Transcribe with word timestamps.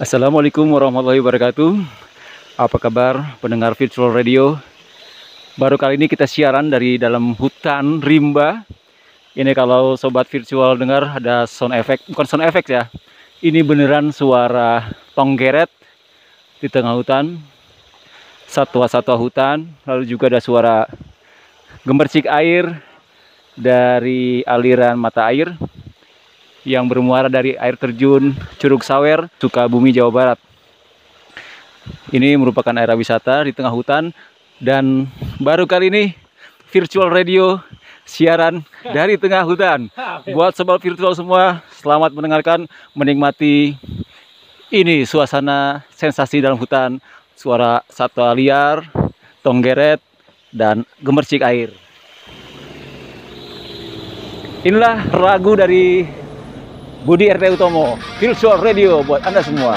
Assalamualaikum 0.00 0.64
warahmatullahi 0.72 1.20
wabarakatuh. 1.20 1.76
Apa 2.56 2.80
kabar 2.80 3.36
pendengar 3.44 3.76
virtual 3.76 4.08
radio? 4.08 4.56
Baru 5.60 5.76
kali 5.76 6.00
ini 6.00 6.08
kita 6.08 6.24
siaran 6.24 6.72
dari 6.72 6.96
dalam 6.96 7.36
hutan 7.36 8.00
rimba. 8.00 8.64
Ini 9.36 9.52
kalau 9.52 9.92
sobat 10.00 10.32
virtual 10.32 10.80
dengar 10.80 11.20
ada 11.20 11.44
sound 11.44 11.76
effect, 11.76 12.08
bukan 12.08 12.24
sound 12.24 12.40
effect 12.40 12.72
ya. 12.72 12.88
Ini 13.44 13.60
beneran 13.60 14.16
suara 14.16 14.88
tonggeret 15.12 15.68
di 16.56 16.72
tengah 16.72 16.96
hutan. 16.96 17.36
Satwa-satwa 18.48 19.12
hutan, 19.20 19.68
lalu 19.84 20.08
juga 20.08 20.32
ada 20.32 20.40
suara 20.40 20.88
gemercik 21.84 22.24
air 22.32 22.80
dari 23.52 24.40
aliran 24.48 24.96
mata 24.96 25.28
air 25.28 25.52
yang 26.62 26.86
bermuara 26.86 27.26
dari 27.26 27.58
air 27.58 27.74
terjun 27.74 28.34
Curug 28.58 28.86
Sawer, 28.86 29.26
Sukabumi, 29.38 29.90
Jawa 29.90 30.10
Barat. 30.10 30.38
Ini 32.14 32.38
merupakan 32.38 32.74
area 32.78 32.94
wisata 32.94 33.42
di 33.42 33.50
tengah 33.50 33.74
hutan 33.74 34.14
dan 34.62 35.10
baru 35.42 35.66
kali 35.66 35.90
ini 35.90 36.04
virtual 36.70 37.10
radio 37.10 37.58
siaran 38.06 38.62
dari 38.86 39.18
tengah 39.18 39.42
hutan. 39.42 39.90
Buat 40.30 40.54
sobat 40.54 40.78
virtual 40.78 41.18
semua, 41.18 41.62
selamat 41.82 42.14
mendengarkan, 42.14 42.70
menikmati 42.94 43.74
ini 44.70 45.02
suasana 45.02 45.82
sensasi 45.90 46.38
dalam 46.38 46.56
hutan, 46.56 47.02
suara 47.34 47.82
satwa 47.90 48.30
liar, 48.32 48.86
tonggeret, 49.42 49.98
dan 50.54 50.86
gemercik 51.02 51.42
air. 51.42 51.74
Inilah 54.62 55.10
lagu 55.10 55.58
dari 55.58 56.06
Budi 57.02 57.26
RT 57.26 57.58
Utomo, 57.58 57.98
Virtual 58.22 58.62
Radio 58.62 59.02
buat 59.02 59.26
Anda 59.26 59.42
semua. 59.42 59.74